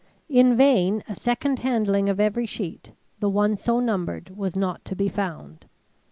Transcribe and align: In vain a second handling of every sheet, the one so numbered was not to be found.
In 0.29 0.57
vain 0.57 1.03
a 1.07 1.15
second 1.15 1.59
handling 1.59 2.09
of 2.09 2.19
every 2.19 2.47
sheet, 2.47 2.91
the 3.19 3.29
one 3.29 3.55
so 3.55 3.79
numbered 3.79 4.35
was 4.35 4.55
not 4.55 4.83
to 4.85 4.95
be 4.95 5.07
found. 5.07 5.67